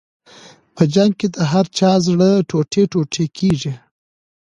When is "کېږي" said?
3.37-3.73